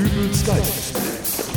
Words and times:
Dübels 0.00 0.46
Geistesblitz. 0.46 1.50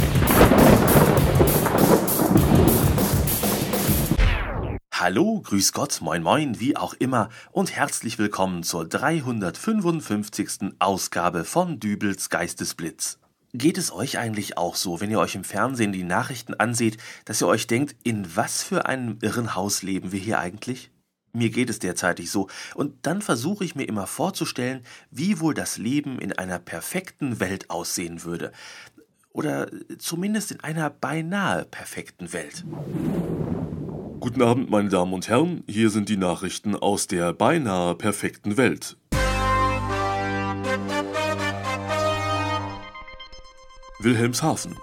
Hallo, 4.92 5.40
grüß 5.40 5.72
Gott, 5.72 6.02
moin 6.02 6.22
moin, 6.22 6.60
wie 6.60 6.76
auch 6.76 6.94
immer 6.94 7.30
und 7.54 7.74
herzlich 7.74 8.20
willkommen 8.20 8.64
zur 8.64 8.86
355. 8.86 10.74
Ausgabe 10.80 11.46
von 11.46 11.80
Dübels 11.80 12.30
Geistesblitz. 12.30 13.18
Geht 13.54 13.78
es 13.78 13.94
euch 13.94 14.18
eigentlich 14.18 14.58
auch 14.58 14.76
so, 14.76 15.00
wenn 15.00 15.10
ihr 15.10 15.20
euch 15.20 15.36
im 15.36 15.46
Fernsehen 15.46 15.94
die 15.94 16.04
Nachrichten 16.04 16.54
anseht, 16.54 16.98
dass 17.24 17.42
ihr 17.42 17.48
euch 17.48 17.68
denkt, 17.68 17.96
in 18.04 18.36
was 18.36 18.62
für 18.62 18.88
einem 18.88 19.20
Irrenhaus 19.22 19.84
leben 19.84 20.12
wir 20.12 20.20
hier 20.20 20.40
eigentlich? 20.40 20.92
Mir 21.36 21.50
geht 21.50 21.72
es 21.72 21.80
derzeitig 21.80 22.30
so, 22.30 22.48
und 22.76 23.08
dann 23.08 23.24
versuche 23.24 23.66
ich 23.66 23.74
mir 23.74 23.86
immer 23.86 24.06
vorzustellen, 24.06 24.84
wie 25.10 25.40
wohl 25.40 25.56
das 25.56 25.80
Leben 25.80 26.20
in 26.20 26.32
einer 26.32 26.60
perfekten 26.60 27.40
Welt 27.40 27.72
aussehen 27.72 28.24
würde. 28.24 28.52
Oder 29.32 29.68
zumindest 29.98 30.52
in 30.52 30.60
einer 30.60 30.92
beinahe 30.92 31.66
perfekten 31.66 32.34
Welt. 32.34 32.64
Guten 34.20 34.44
Abend, 34.44 34.70
meine 34.70 34.90
Damen 34.90 35.12
und 35.12 35.28
Herren, 35.28 35.64
hier 35.68 35.90
sind 35.90 36.08
die 36.08 36.18
Nachrichten 36.18 36.76
aus 36.76 37.08
der 37.08 37.34
beinahe 37.34 37.96
perfekten 37.96 38.56
Welt. 38.56 38.96
Wilhelmshaven. 43.98 44.76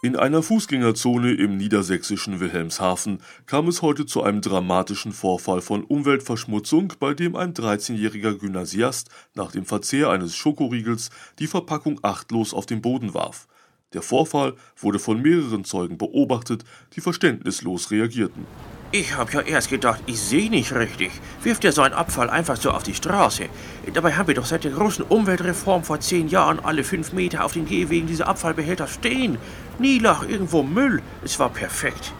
In 0.00 0.14
einer 0.14 0.44
Fußgängerzone 0.44 1.32
im 1.32 1.56
niedersächsischen 1.56 2.38
Wilhelmshaven 2.38 3.18
kam 3.46 3.66
es 3.66 3.82
heute 3.82 4.06
zu 4.06 4.22
einem 4.22 4.40
dramatischen 4.40 5.10
Vorfall 5.10 5.60
von 5.60 5.82
Umweltverschmutzung, 5.82 6.92
bei 7.00 7.14
dem 7.14 7.34
ein 7.34 7.52
13-jähriger 7.52 8.38
Gymnasiast 8.38 9.10
nach 9.34 9.50
dem 9.50 9.64
Verzehr 9.64 10.10
eines 10.10 10.36
Schokoriegels 10.36 11.10
die 11.40 11.48
Verpackung 11.48 11.98
achtlos 12.02 12.54
auf 12.54 12.64
den 12.64 12.80
Boden 12.80 13.12
warf. 13.12 13.48
Der 13.92 14.02
Vorfall 14.02 14.54
wurde 14.76 15.00
von 15.00 15.20
mehreren 15.20 15.64
Zeugen 15.64 15.98
beobachtet, 15.98 16.62
die 16.94 17.00
verständnislos 17.00 17.90
reagierten. 17.90 18.46
Ich 18.90 19.14
hab 19.14 19.34
ja 19.34 19.42
erst 19.42 19.68
gedacht, 19.68 20.00
ich 20.06 20.18
sehe 20.18 20.48
nicht 20.48 20.74
richtig. 20.74 21.10
Wirft 21.42 21.62
ja 21.62 21.72
so 21.72 21.82
ein 21.82 21.92
Abfall 21.92 22.30
einfach 22.30 22.56
so 22.56 22.70
auf 22.70 22.84
die 22.84 22.94
Straße. 22.94 23.44
Dabei 23.92 24.14
haben 24.14 24.28
wir 24.28 24.34
doch 24.34 24.46
seit 24.46 24.64
der 24.64 24.70
großen 24.70 25.04
Umweltreform 25.04 25.84
vor 25.84 26.00
zehn 26.00 26.28
Jahren 26.28 26.58
alle 26.64 26.82
fünf 26.84 27.12
Meter 27.12 27.44
auf 27.44 27.52
den 27.52 27.66
Gehwegen 27.66 28.06
diese 28.06 28.26
Abfallbehälter 28.26 28.86
stehen. 28.86 29.36
Nie 29.78 29.98
lag 29.98 30.26
irgendwo 30.26 30.62
Müll. 30.62 31.02
Es 31.22 31.38
war 31.38 31.50
perfekt. 31.50 32.14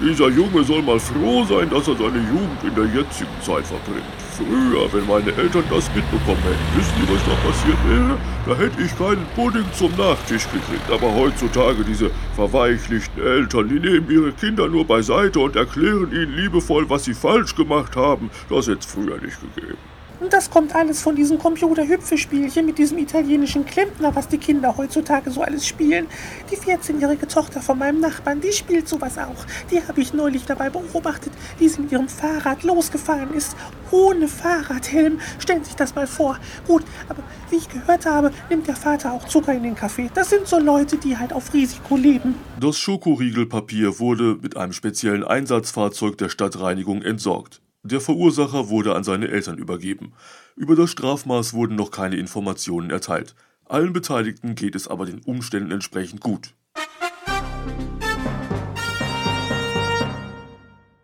Dieser 0.00 0.30
Junge 0.30 0.64
soll 0.64 0.80
mal 0.80 0.98
froh 0.98 1.44
sein, 1.44 1.68
dass 1.68 1.86
er 1.86 1.94
seine 1.94 2.20
Jugend 2.20 2.64
in 2.64 2.74
der 2.74 2.86
jetzigen 2.86 3.36
Zeit 3.42 3.66
verbringt. 3.66 4.02
Früher, 4.34 4.90
wenn 4.94 5.06
meine 5.06 5.30
Eltern 5.36 5.64
das 5.68 5.94
mitbekommen 5.94 6.42
hätten, 6.42 6.74
wissen 6.74 6.94
Sie, 6.96 7.12
was 7.12 7.22
da 7.26 7.34
passiert 7.46 7.76
wäre? 7.86 8.18
Da 8.46 8.56
hätte 8.56 8.82
ich 8.82 8.96
keinen 8.96 9.26
Pudding 9.36 9.70
zum 9.74 9.94
Nachtisch 9.98 10.44
gekriegt. 10.44 10.90
Aber 10.90 11.14
heutzutage 11.14 11.84
diese 11.84 12.10
verweichlichten 12.34 13.22
Eltern, 13.22 13.68
die 13.68 13.78
nehmen 13.78 14.10
ihre 14.10 14.32
Kinder 14.32 14.68
nur 14.68 14.86
beiseite 14.86 15.38
und 15.38 15.54
erklären 15.54 16.10
ihnen 16.12 16.34
liebevoll, 16.34 16.88
was 16.88 17.04
sie 17.04 17.12
falsch 17.12 17.54
gemacht 17.54 17.94
haben. 17.94 18.30
Das 18.48 18.68
hätte 18.68 18.78
es 18.78 18.86
früher 18.86 19.20
nicht 19.20 19.38
gegeben. 19.54 19.76
Und 20.20 20.34
das 20.34 20.50
kommt 20.50 20.74
alles 20.74 21.00
von 21.00 21.16
diesem 21.16 21.38
Computer-Hüpfespielchen 21.38 22.66
mit 22.66 22.76
diesem 22.76 22.98
italienischen 22.98 23.64
Klempner, 23.64 24.14
was 24.14 24.28
die 24.28 24.36
Kinder 24.36 24.76
heutzutage 24.76 25.30
so 25.30 25.40
alles 25.40 25.66
spielen. 25.66 26.06
Die 26.50 26.56
14-jährige 26.56 27.26
Tochter 27.26 27.62
von 27.62 27.78
meinem 27.78 28.00
Nachbarn, 28.00 28.42
die 28.42 28.52
spielt 28.52 28.86
sowas 28.86 29.16
auch. 29.16 29.46
Die 29.70 29.80
habe 29.82 30.02
ich 30.02 30.12
neulich 30.12 30.44
dabei 30.44 30.68
beobachtet, 30.68 31.32
wie 31.58 31.68
sie 31.68 31.80
mit 31.80 31.92
ihrem 31.92 32.08
Fahrrad 32.08 32.64
losgefahren 32.64 33.32
ist. 33.32 33.56
Ohne 33.90 34.28
Fahrradhelm. 34.28 35.20
Stellen 35.38 35.64
Sie 35.64 35.70
sich 35.70 35.76
das 35.76 35.94
mal 35.94 36.06
vor. 36.06 36.38
Gut, 36.66 36.84
aber 37.08 37.22
wie 37.48 37.56
ich 37.56 37.68
gehört 37.68 38.04
habe, 38.04 38.30
nimmt 38.50 38.68
der 38.68 38.76
Vater 38.76 39.12
auch 39.12 39.26
Zucker 39.26 39.54
in 39.54 39.62
den 39.62 39.74
Kaffee. 39.74 40.10
Das 40.12 40.28
sind 40.28 40.46
so 40.46 40.58
Leute, 40.58 40.98
die 40.98 41.16
halt 41.16 41.32
auf 41.32 41.54
Risiko 41.54 41.96
leben. 41.96 42.34
Das 42.60 42.78
Schokoriegelpapier 42.78 43.98
wurde 43.98 44.36
mit 44.40 44.56
einem 44.56 44.74
speziellen 44.74 45.24
Einsatzfahrzeug 45.24 46.18
der 46.18 46.28
Stadtreinigung 46.28 47.02
entsorgt. 47.02 47.62
Der 47.82 48.02
Verursacher 48.02 48.68
wurde 48.68 48.94
an 48.94 49.04
seine 49.04 49.28
Eltern 49.28 49.56
übergeben. 49.56 50.12
Über 50.54 50.76
das 50.76 50.90
Strafmaß 50.90 51.54
wurden 51.54 51.76
noch 51.76 51.90
keine 51.90 52.16
Informationen 52.16 52.90
erteilt. 52.90 53.34
Allen 53.64 53.94
Beteiligten 53.94 54.54
geht 54.54 54.74
es 54.74 54.86
aber 54.86 55.06
den 55.06 55.20
Umständen 55.20 55.70
entsprechend 55.70 56.20
gut. 56.20 56.54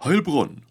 Heilbronn. 0.04 0.62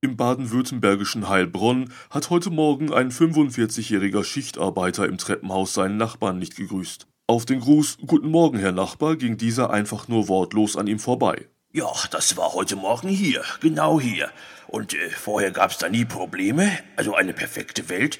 Im 0.00 0.16
baden-württembergischen 0.16 1.28
Heilbronn 1.28 1.92
hat 2.08 2.30
heute 2.30 2.48
Morgen 2.50 2.92
ein 2.92 3.10
45-jähriger 3.10 4.24
Schichtarbeiter 4.24 5.06
im 5.06 5.18
Treppenhaus 5.18 5.74
seinen 5.74 5.98
Nachbarn 5.98 6.38
nicht 6.38 6.56
gegrüßt. 6.56 7.06
Auf 7.26 7.44
den 7.44 7.60
Gruß 7.60 7.98
Guten 8.06 8.30
Morgen, 8.30 8.58
Herr 8.58 8.72
Nachbar, 8.72 9.16
ging 9.16 9.36
dieser 9.36 9.68
einfach 9.70 10.08
nur 10.08 10.28
wortlos 10.28 10.76
an 10.76 10.86
ihm 10.86 10.98
vorbei. 10.98 11.48
Ja, 11.70 11.92
das 12.10 12.34
war 12.38 12.54
heute 12.54 12.76
Morgen 12.76 13.08
hier, 13.08 13.44
genau 13.60 14.00
hier. 14.00 14.30
Und 14.68 14.94
äh, 14.94 15.10
vorher 15.10 15.50
gab's 15.50 15.76
da 15.76 15.90
nie 15.90 16.06
Probleme, 16.06 16.70
also 16.96 17.14
eine 17.14 17.34
perfekte 17.34 17.90
Welt. 17.90 18.18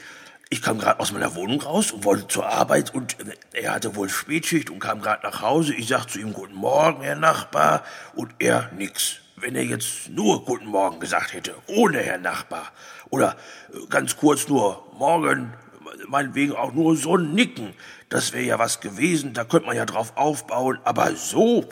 Ich 0.50 0.60
kam 0.60 0.78
gerade 0.78 1.00
aus 1.00 1.12
meiner 1.12 1.34
Wohnung 1.34 1.62
raus 1.62 1.91
und 1.91 2.04
wollte 2.04 2.28
zur 2.28 2.47
Arbeit 2.47 2.94
und 2.94 3.16
äh, 3.20 3.62
er 3.62 3.72
hatte 3.72 3.97
wohl 3.97 4.10
Spätschicht 4.10 4.69
und 4.69 4.81
kam 4.81 5.00
gerade 5.00 5.22
nach 5.22 5.41
Hause. 5.41 5.72
Ich 5.72 5.88
sag 5.88 6.08
zu 6.08 6.19
ihm 6.19 6.34
Guten 6.34 6.56
Morgen, 6.56 7.03
Herr 7.03 7.16
Nachbar, 7.16 7.84
und 8.14 8.34
er 8.38 8.70
nix. 8.76 9.20
Wenn 9.37 9.56
er 9.56 9.64
jetzt 9.64 10.10
nur 10.10 10.44
Guten 10.44 10.66
Morgen 10.66 11.00
gesagt 11.00 11.32
hätte, 11.32 11.54
ohne 11.69 12.00
Herr 12.00 12.19
Nachbar, 12.19 12.70
oder 13.08 13.34
äh, 13.72 13.87
ganz 13.88 14.19
kurz 14.19 14.47
nur 14.48 14.87
Morgen, 14.98 15.54
meinetwegen 16.06 16.53
auch 16.53 16.75
nur 16.75 16.97
so 16.97 17.16
Nicken, 17.16 17.72
das 18.10 18.34
wäre 18.34 18.44
ja 18.44 18.58
was 18.58 18.81
gewesen, 18.81 19.32
da 19.32 19.44
könnte 19.44 19.69
man 19.69 19.76
ja 19.76 19.87
drauf 19.87 20.12
aufbauen, 20.16 20.78
aber 20.84 21.16
so, 21.16 21.66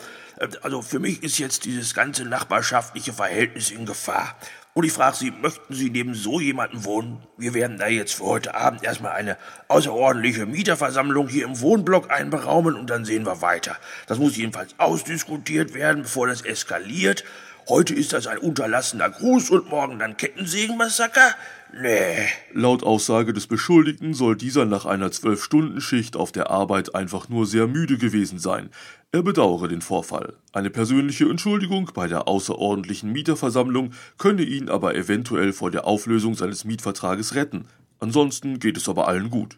also 0.61 0.81
für 0.81 0.99
mich 0.99 1.23
ist 1.23 1.39
jetzt 1.39 1.65
dieses 1.65 1.93
ganze 1.93 2.25
nachbarschaftliche 2.25 3.13
Verhältnis 3.13 3.71
in 3.71 3.85
Gefahr. 3.85 4.35
Und 4.73 4.83
ich 4.83 4.91
frage 4.91 5.17
Sie, 5.17 5.31
möchten 5.31 5.73
Sie 5.73 5.89
neben 5.89 6.13
so 6.13 6.39
jemandem 6.39 6.85
wohnen? 6.85 7.23
Wir 7.35 7.55
werden 7.55 7.79
da 7.79 7.87
jetzt 7.87 8.13
für 8.13 8.25
heute 8.25 8.53
Abend 8.53 8.83
erstmal 8.83 9.13
eine 9.13 9.37
außerordentliche 9.69 10.45
Mieterversammlung 10.45 11.27
hier 11.27 11.45
im 11.45 11.59
Wohnblock 11.61 12.11
einberaumen 12.11 12.75
und 12.75 12.87
dann 12.87 13.03
sehen 13.03 13.25
wir 13.25 13.41
weiter. 13.41 13.75
Das 14.05 14.19
muss 14.19 14.37
jedenfalls 14.37 14.75
ausdiskutiert 14.77 15.73
werden, 15.73 16.03
bevor 16.03 16.27
das 16.27 16.41
eskaliert. 16.41 17.23
Heute 17.67 17.95
ist 17.95 18.13
das 18.13 18.27
ein 18.27 18.37
unterlassener 18.37 19.09
Gruß 19.09 19.49
und 19.49 19.67
morgen 19.69 19.97
dann 19.97 20.15
Kettensägenmassaker? 20.15 21.35
Nee. 21.73 22.27
Laut 22.53 22.83
Aussage 22.83 23.33
des 23.33 23.47
Beschuldigten 23.47 24.13
soll 24.13 24.35
dieser 24.35 24.65
nach 24.65 24.85
einer 24.85 25.11
Zwölf-Stunden-Schicht 25.11 26.15
auf 26.15 26.31
der 26.31 26.49
Arbeit 26.49 26.95
einfach 26.95 27.29
nur 27.29 27.45
sehr 27.45 27.67
müde 27.67 27.97
gewesen 27.97 28.39
sein. 28.39 28.69
Er 29.11 29.21
bedauere 29.21 29.67
den 29.67 29.81
Vorfall. 29.81 30.33
Eine 30.53 30.69
persönliche 30.69 31.25
Entschuldigung 31.25 31.91
bei 31.93 32.07
der 32.07 32.27
außerordentlichen 32.27 33.11
Mieterversammlung 33.11 33.91
könne 34.17 34.43
ihn 34.43 34.69
aber 34.69 34.95
eventuell 34.95 35.53
vor 35.53 35.71
der 35.71 35.85
Auflösung 35.85 36.35
seines 36.35 36.65
Mietvertrages 36.65 37.35
retten. 37.35 37.65
Ansonsten 37.99 38.59
geht 38.59 38.77
es 38.77 38.87
aber 38.89 39.07
allen 39.07 39.29
gut. 39.29 39.57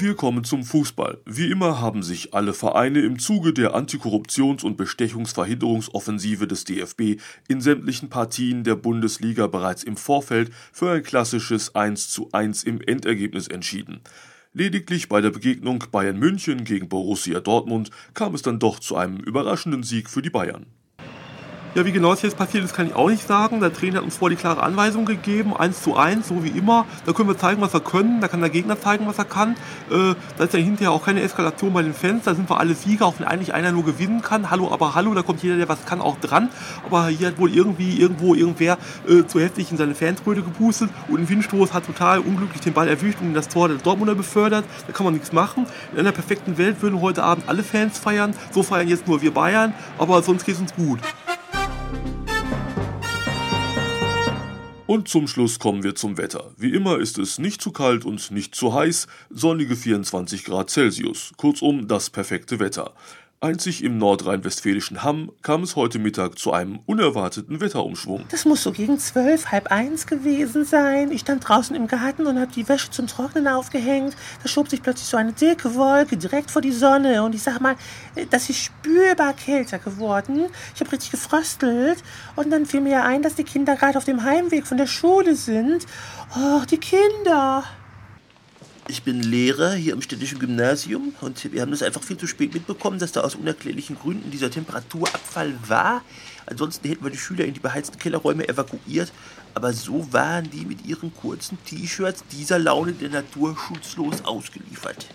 Wir 0.00 0.14
kommen 0.14 0.44
zum 0.44 0.64
Fußball. 0.64 1.18
Wie 1.26 1.50
immer 1.50 1.82
haben 1.82 2.02
sich 2.02 2.32
alle 2.32 2.54
Vereine 2.54 3.00
im 3.00 3.18
Zuge 3.18 3.52
der 3.52 3.76
Antikorruptions- 3.76 4.64
und 4.64 4.78
Bestechungsverhinderungsoffensive 4.78 6.46
des 6.46 6.64
DFB 6.64 7.20
in 7.48 7.60
sämtlichen 7.60 8.08
Partien 8.08 8.64
der 8.64 8.76
Bundesliga 8.76 9.46
bereits 9.46 9.82
im 9.82 9.98
Vorfeld 9.98 10.52
für 10.72 10.90
ein 10.90 11.02
klassisches 11.02 11.74
1 11.74 12.08
zu 12.08 12.30
1 12.32 12.64
im 12.64 12.80
Endergebnis 12.80 13.46
entschieden. 13.46 14.00
Lediglich 14.54 15.10
bei 15.10 15.20
der 15.20 15.30
Begegnung 15.30 15.84
Bayern 15.92 16.18
München 16.18 16.64
gegen 16.64 16.88
Borussia 16.88 17.40
Dortmund 17.40 17.90
kam 18.14 18.34
es 18.34 18.40
dann 18.40 18.58
doch 18.58 18.78
zu 18.78 18.96
einem 18.96 19.18
überraschenden 19.18 19.82
Sieg 19.82 20.08
für 20.08 20.22
die 20.22 20.30
Bayern. 20.30 20.64
Ja, 21.76 21.86
wie 21.86 21.92
genau 21.92 22.12
es 22.12 22.20
jetzt 22.22 22.36
passiert 22.36 22.64
ist, 22.64 22.74
kann 22.74 22.88
ich 22.88 22.96
auch 22.96 23.08
nicht 23.08 23.24
sagen. 23.28 23.60
Der 23.60 23.72
Trainer 23.72 23.98
hat 23.98 24.02
uns 24.02 24.16
vor 24.16 24.28
die 24.28 24.34
klare 24.34 24.60
Anweisung 24.60 25.04
gegeben, 25.04 25.56
1 25.56 25.84
zu 25.84 25.96
1, 25.96 26.26
so 26.26 26.42
wie 26.42 26.48
immer. 26.48 26.84
Da 27.06 27.12
können 27.12 27.28
wir 27.28 27.38
zeigen, 27.38 27.60
was 27.60 27.72
wir 27.72 27.78
können, 27.78 28.20
da 28.20 28.26
kann 28.26 28.40
der 28.40 28.50
Gegner 28.50 28.80
zeigen, 28.80 29.06
was 29.06 29.18
er 29.18 29.24
kann. 29.24 29.52
Äh, 29.88 30.16
da 30.36 30.44
ist 30.44 30.52
ja 30.52 30.58
hinterher 30.58 30.90
auch 30.90 31.04
keine 31.04 31.20
Eskalation 31.20 31.72
bei 31.72 31.84
den 31.84 31.94
Fans, 31.94 32.24
da 32.24 32.34
sind 32.34 32.50
wir 32.50 32.58
alle 32.58 32.74
Sieger, 32.74 33.06
auch 33.06 33.14
wenn 33.18 33.26
eigentlich 33.28 33.54
einer 33.54 33.70
nur 33.70 33.84
gewinnen 33.84 34.20
kann. 34.20 34.50
Hallo, 34.50 34.72
aber 34.72 34.96
hallo, 34.96 35.14
da 35.14 35.22
kommt 35.22 35.44
jeder, 35.44 35.58
der 35.58 35.68
was 35.68 35.86
kann, 35.86 36.00
auch 36.00 36.18
dran. 36.18 36.48
Aber 36.84 37.06
hier 37.06 37.28
hat 37.28 37.38
wohl 37.38 37.54
irgendwie, 37.54 38.00
irgendwo, 38.00 38.34
irgendwer 38.34 38.76
äh, 39.08 39.24
zu 39.24 39.38
heftig 39.38 39.70
in 39.70 39.76
seine 39.76 39.94
Fansbröte 39.94 40.42
gepustet 40.42 40.90
und 41.06 41.20
ein 41.20 41.28
Windstoß 41.28 41.72
hat 41.72 41.86
total 41.86 42.18
unglücklich 42.18 42.62
den 42.62 42.72
Ball 42.72 42.88
erwischt 42.88 43.20
und 43.20 43.28
in 43.28 43.34
das 43.34 43.46
Tor 43.46 43.68
der 43.68 43.76
Dortmunder 43.76 44.16
befördert. 44.16 44.64
Da 44.88 44.92
kann 44.92 45.04
man 45.04 45.14
nichts 45.14 45.30
machen. 45.30 45.66
In 45.92 46.00
einer 46.00 46.10
perfekten 46.10 46.58
Welt 46.58 46.82
würden 46.82 47.00
heute 47.00 47.22
Abend 47.22 47.48
alle 47.48 47.62
Fans 47.62 47.96
feiern. 47.96 48.34
So 48.50 48.64
feiern 48.64 48.88
jetzt 48.88 49.06
nur 49.06 49.22
wir 49.22 49.32
Bayern, 49.32 49.72
aber 49.98 50.20
sonst 50.22 50.44
geht 50.44 50.56
es 50.56 50.60
uns 50.60 50.74
gut. 50.74 50.98
Und 54.90 55.06
zum 55.06 55.28
Schluss 55.28 55.60
kommen 55.60 55.84
wir 55.84 55.94
zum 55.94 56.18
Wetter. 56.18 56.50
Wie 56.56 56.74
immer 56.74 56.98
ist 56.98 57.16
es 57.16 57.38
nicht 57.38 57.62
zu 57.62 57.70
kalt 57.70 58.04
und 58.04 58.32
nicht 58.32 58.56
zu 58.56 58.74
heiß, 58.74 59.06
sonnige 59.30 59.76
24 59.76 60.44
Grad 60.44 60.68
Celsius, 60.68 61.30
kurzum 61.36 61.86
das 61.86 62.10
perfekte 62.10 62.58
Wetter. 62.58 62.92
Einzig 63.42 63.82
im 63.82 63.96
nordrhein-westfälischen 63.96 65.02
Hamm 65.02 65.32
kam 65.40 65.62
es 65.62 65.74
heute 65.74 65.98
Mittag 65.98 66.38
zu 66.38 66.52
einem 66.52 66.80
unerwarteten 66.84 67.58
Wetterumschwung. 67.58 68.26
Das 68.28 68.44
muss 68.44 68.62
so 68.62 68.70
gegen 68.70 68.98
zwölf, 68.98 69.46
halb 69.46 69.68
eins 69.68 70.06
gewesen 70.06 70.66
sein. 70.66 71.10
Ich 71.10 71.22
stand 71.22 71.48
draußen 71.48 71.74
im 71.74 71.86
Garten 71.86 72.26
und 72.26 72.38
habe 72.38 72.52
die 72.52 72.68
Wäsche 72.68 72.90
zum 72.90 73.06
Trocknen 73.06 73.48
aufgehängt. 73.48 74.14
Da 74.42 74.48
schob 74.50 74.68
sich 74.68 74.82
plötzlich 74.82 75.08
so 75.08 75.16
eine 75.16 75.32
dicke 75.32 75.74
Wolke 75.74 76.18
direkt 76.18 76.50
vor 76.50 76.60
die 76.60 76.70
Sonne. 76.70 77.22
Und 77.22 77.34
ich 77.34 77.42
sag 77.42 77.62
mal, 77.62 77.76
das 78.28 78.50
ist 78.50 78.58
spürbar 78.58 79.32
kälter 79.32 79.78
geworden. 79.78 80.44
Ich 80.74 80.82
habe 80.82 80.92
richtig 80.92 81.10
gefröstelt. 81.10 82.04
Und 82.36 82.50
dann 82.50 82.66
fiel 82.66 82.82
mir 82.82 83.04
ein, 83.04 83.22
dass 83.22 83.36
die 83.36 83.44
Kinder 83.44 83.74
gerade 83.74 83.96
auf 83.96 84.04
dem 84.04 84.22
Heimweg 84.22 84.66
von 84.66 84.76
der 84.76 84.86
Schule 84.86 85.34
sind. 85.34 85.86
Oh, 86.36 86.60
die 86.70 86.76
Kinder. 86.76 87.64
Ich 88.90 89.04
bin 89.04 89.22
Lehrer 89.22 89.74
hier 89.74 89.92
im 89.92 90.02
städtischen 90.02 90.40
Gymnasium 90.40 91.14
und 91.20 91.52
wir 91.52 91.60
haben 91.60 91.70
das 91.70 91.84
einfach 91.84 92.02
viel 92.02 92.16
zu 92.16 92.26
spät 92.26 92.52
mitbekommen, 92.52 92.98
dass 92.98 93.12
da 93.12 93.20
aus 93.20 93.36
unerklärlichen 93.36 93.96
Gründen 93.96 94.32
dieser 94.32 94.50
Temperaturabfall 94.50 95.54
war. 95.68 96.02
Ansonsten 96.46 96.88
hätten 96.88 97.04
wir 97.04 97.12
die 97.12 97.16
Schüler 97.16 97.44
in 97.44 97.54
die 97.54 97.60
beheizten 97.60 98.00
Kellerräume 98.00 98.48
evakuiert. 98.48 99.12
Aber 99.54 99.72
so 99.72 100.12
waren 100.12 100.50
die 100.50 100.64
mit 100.64 100.84
ihren 100.84 101.14
kurzen 101.14 101.56
T-Shirts 101.66 102.24
dieser 102.32 102.58
Laune 102.58 102.90
der 102.94 103.10
Natur 103.10 103.56
schutzlos 103.56 104.24
ausgeliefert. 104.24 105.06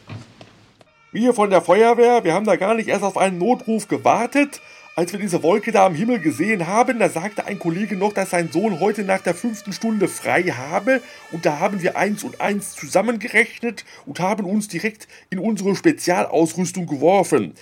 Wir 1.12 1.34
von 1.34 1.50
der 1.50 1.62
Feuerwehr, 1.62 2.24
wir 2.24 2.34
haben 2.34 2.46
da 2.46 2.56
gar 2.56 2.76
nicht 2.76 2.88
erst 2.88 3.04
auf 3.04 3.18
einen 3.18 3.40
Notruf 3.40 3.90
gewartet, 3.90 4.62
als 4.96 5.12
wir 5.12 5.20
diese 5.20 5.44
Wolke 5.44 5.74
da 5.74 5.86
am 5.86 5.94
Himmel 5.94 6.20
gesehen 6.20 6.68
haben, 6.68 7.00
da 7.00 7.10
sagte 7.10 7.46
ein 7.46 7.60
Kollege 7.60 7.98
noch, 7.98 8.14
dass 8.14 8.30
sein 8.30 8.50
Sohn 8.50 8.80
heute 8.80 9.04
nach 9.04 9.20
der 9.20 9.36
fünften 9.36 9.74
Stunde 9.74 10.08
frei 10.08 10.44
habe. 10.44 11.02
Und 11.34 11.46
da 11.46 11.60
haben 11.60 11.82
wir 11.82 11.98
eins 11.98 12.24
und 12.24 12.40
eins 12.40 12.76
zusammengerechnet 12.76 13.84
und 14.06 14.22
haben 14.22 14.46
uns 14.46 14.70
direkt 14.70 15.10
in 15.30 15.40
unsere 15.40 15.76
Spezialausrüstung 15.76 16.88
geworfen. 16.88 17.56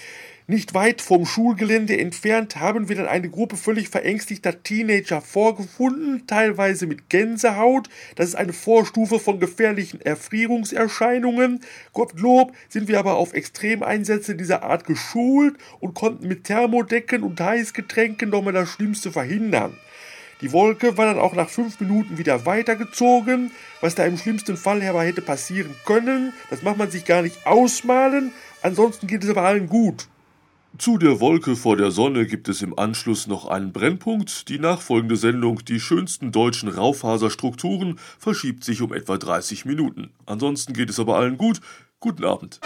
Nicht 0.46 0.74
weit 0.74 1.02
vom 1.02 1.26
Schulgelände 1.26 1.98
entfernt 1.98 2.58
haben 2.58 2.90
wir 2.90 2.98
dann 2.98 3.08
eine 3.08 3.30
Gruppe 3.30 3.56
völlig 3.56 3.88
verängstigter 3.88 4.62
Teenager 4.62 5.22
vorgefunden, 5.22 6.28
teilweise 6.28 6.86
mit 6.86 7.10
Gänsehaut. 7.10 7.88
Das 8.18 8.28
ist 8.28 8.36
eine 8.36 8.52
Vorstufe 8.52 9.20
von 9.20 9.40
gefährlichen 9.40 10.02
Erfrierungserscheinungen. 10.02 11.62
Gottlob 11.94 12.52
sind 12.68 12.90
wir 12.90 13.00
aber 13.00 13.14
auf 13.14 13.34
Extremeinsätze 13.34 14.36
dieser 14.36 14.64
Art 14.64 14.84
geschult 14.86 15.56
und 15.80 15.94
konnten 15.94 16.28
mit 16.28 16.44
Thermodecken 16.44 17.24
und 17.24 17.40
Heißgetränken 17.40 18.30
nochmal 18.30 18.52
das 18.52 18.68
Schlimmste 18.68 19.14
verhindern. 19.14 19.78
Die 20.42 20.52
Wolke 20.52 20.98
war 20.98 21.06
dann 21.06 21.20
auch 21.20 21.36
nach 21.36 21.48
fünf 21.48 21.80
Minuten 21.80 22.18
wieder 22.18 22.46
weitergezogen. 22.46 23.52
Was 23.80 23.96
da 23.96 24.04
im 24.04 24.18
schlimmsten 24.18 24.58
Fall 24.58 24.82
herbei 24.82 25.08
hätte 25.08 25.22
passieren 25.22 25.74
können, 25.86 26.34
das 26.50 26.64
macht 26.64 26.78
man 26.78 26.92
sich 26.92 27.06
gar 27.06 27.22
nicht 27.22 27.48
ausmalen. 27.48 28.34
Ansonsten 28.62 29.08
geht 29.08 29.24
es 29.24 29.30
aber 29.30 29.44
allen 29.44 29.70
gut. 29.70 30.10
Zu 30.80 30.98
der 30.98 31.20
Wolke 31.20 31.56
vor 31.56 31.78
der 31.78 31.92
Sonne 31.92 32.26
gibt 32.26 32.50
es 32.50 32.64
im 32.64 32.78
Anschluss 32.78 33.28
noch 33.28 33.46
einen 33.46 33.72
Brennpunkt. 33.72 34.50
Die 34.50 34.58
nachfolgende 34.58 35.18
Sendung 35.18 35.64
Die 35.66 35.80
schönsten 35.80 36.32
deutschen 36.32 36.68
Raufaserstrukturen 36.68 38.00
verschiebt 38.18 38.64
sich 38.64 38.82
um 38.82 38.92
etwa 38.92 39.20
30 39.20 39.66
Minuten. 39.66 40.10
Ansonsten 40.26 40.74
geht 40.74 40.90
es 40.90 41.00
aber 41.00 41.18
allen 41.18 41.38
gut. 41.38 41.62
Guten 42.00 42.26
Abend. 42.26 42.60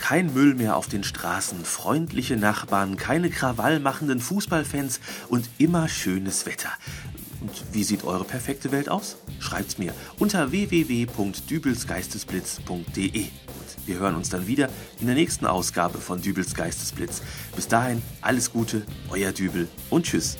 Kein 0.00 0.34
Müll 0.34 0.54
mehr 0.54 0.76
auf 0.76 0.88
den 0.88 1.04
Straßen, 1.04 1.64
freundliche 1.64 2.36
Nachbarn, 2.36 2.96
keine 2.96 3.30
krawallmachenden 3.30 4.18
Fußballfans 4.18 5.00
und 5.28 5.48
immer 5.58 5.88
schönes 5.88 6.44
Wetter. 6.44 6.70
Und 7.40 7.62
wie 7.72 7.84
sieht 7.84 8.04
eure 8.04 8.24
perfekte 8.24 8.72
Welt 8.72 8.88
aus? 8.88 9.16
Schreibt's 9.38 9.76
mir 9.78 9.94
unter 10.18 10.50
www.dübelsgeistesblitz.de. 10.50 13.22
Und 13.22 13.86
wir 13.86 13.98
hören 13.98 14.16
uns 14.16 14.28
dann 14.28 14.46
wieder 14.46 14.68
in 15.00 15.06
der 15.06 15.14
nächsten 15.14 15.46
Ausgabe 15.46 15.98
von 15.98 16.20
Dübels 16.20 16.54
Geistesblitz. 16.54 17.22
Bis 17.54 17.68
dahin 17.68 18.02
alles 18.20 18.52
Gute, 18.52 18.82
euer 19.10 19.32
Dübel 19.32 19.68
und 19.90 20.04
tschüss. 20.06 20.36